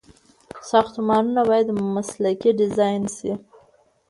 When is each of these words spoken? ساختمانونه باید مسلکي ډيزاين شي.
ساختمانونه 0.69 1.41
باید 1.49 1.67
مسلکي 1.95 2.49
ډيزاين 2.59 3.03
شي. 3.15 3.31